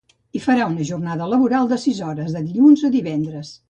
[0.37, 3.59] Hi farà una jornada laboral de sis hores de dilluns a divendres.